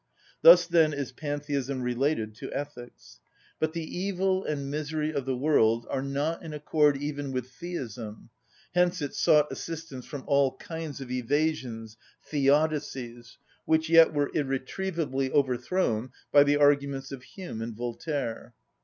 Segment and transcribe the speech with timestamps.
[0.41, 3.19] Thus, then, is pantheism related to ethics.
[3.59, 8.31] But the evil and misery of the world are not in accord even with theism;
[8.73, 16.09] hence it sought assistance from all kinds of evasions, theodicies, which yet were irretrievably overthrown
[16.31, 18.55] by the arguments of Hume and Voltaire.